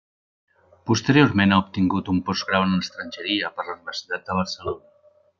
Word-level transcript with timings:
Posteriorment 0.91 1.51
ha 1.51 1.59
obtingut 1.63 2.09
un 2.13 2.21
postgrau 2.29 2.65
en 2.69 2.73
estrangeria 2.77 3.51
per 3.59 3.65
la 3.67 3.75
Universitat 3.75 4.25
de 4.31 4.39
Barcelona. 4.39 4.83